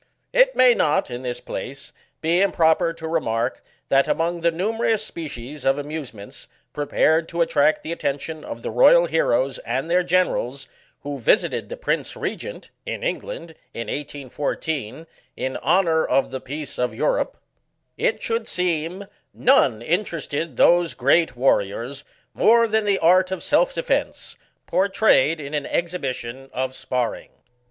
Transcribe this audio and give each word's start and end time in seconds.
It 0.33 0.55
may 0.55 0.73
not, 0.73 1.11
in 1.11 1.21
this 1.21 1.39
place, 1.39 1.93
be 2.21 2.41
improper 2.41 2.91
to 2.91 3.07
remark, 3.07 3.63
that, 3.89 4.07
among 4.07 4.41
the 4.41 4.49
numerous 4.49 5.05
species 5.05 5.63
of 5.63 5.77
amusements 5.77 6.47
prepared 6.73 7.29
to 7.29 7.41
attract 7.41 7.83
the 7.83 7.91
attention 7.91 8.43
of 8.43 8.63
the 8.63 8.71
royal 8.71 9.05
heroes 9.05 9.59
and 9.59 9.91
their 9.91 10.01
generals, 10.01 10.67
who 11.01 11.19
visited 11.19 11.69
the 11.69 11.77
prince 11.77 12.15
Regent, 12.15 12.71
in 12.83 13.03
England, 13.03 13.53
in 13.75 13.85
1814, 13.89 15.05
in 15.37 15.57
honour 15.57 16.03
of 16.03 16.31
the 16.31 16.41
peace 16.41 16.79
of 16.79 16.95
Eu 16.95 17.05
rope, 17.05 17.37
it 17.95 18.23
should 18.23 18.47
seem 18.47 19.05
none 19.35 19.83
interested 19.83 20.57
those 20.57 20.95
great 20.95 21.35
war 21.37 21.59
Digitized 21.59 21.61
by 21.61 21.63
VjOOQIC 21.63 21.69
SKETCHES 21.69 21.89
OF 22.01 22.07
PUGILISM 22.07 22.37
13 22.37 22.41
riors 22.41 22.47
more 22.51 22.67
than 22.67 22.85
the 22.85 22.97
art 22.99 23.29
of 23.29 23.43
Self 23.43 23.75
Defence, 23.75 24.35
por 24.65 24.89
trayed 24.89 25.37
in 25.39 25.53
an 25.53 25.67
exhibition 25.67 26.49
of 26.51 26.73
sparring. 26.73 27.29